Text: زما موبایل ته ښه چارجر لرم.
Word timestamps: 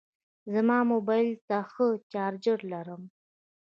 زما 0.53 0.77
موبایل 0.93 1.29
ته 1.47 1.57
ښه 1.71 1.87
چارجر 2.11 2.59
لرم. 2.71 3.03